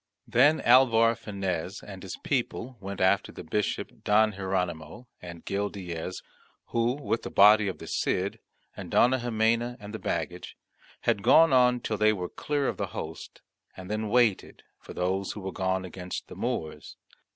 Then 0.27 0.61
Alvar 0.61 1.13
Fanez 1.13 1.83
and 1.83 2.01
his 2.01 2.17
people 2.17 2.75
went 2.79 2.99
after 2.99 3.31
the 3.31 3.43
Bishop 3.43 4.03
Don 4.03 4.31
Hieronymo 4.31 5.05
and 5.21 5.45
Gil 5.45 5.69
Diaz, 5.69 6.23
who, 6.69 6.93
with 6.93 7.21
the 7.21 7.29
body 7.29 7.67
of 7.67 7.77
the 7.77 7.85
Cid, 7.85 8.39
and 8.75 8.89
Dona 8.89 9.19
Ximena, 9.19 9.77
and 9.79 9.93
the 9.93 9.99
baggage, 9.99 10.57
had 11.01 11.21
gone 11.21 11.53
on 11.53 11.81
till 11.81 11.99
they 11.99 12.13
were 12.13 12.29
clear 12.29 12.67
of 12.67 12.77
the 12.77 12.87
host, 12.97 13.41
and 13.77 13.91
then 13.91 14.09
waited 14.09 14.63
for 14.79 14.95
those 14.95 15.33
who 15.33 15.41
were 15.41 15.51
gone 15.51 15.85
against 15.85 16.29
the 16.29 16.35
Moors. 16.35 16.97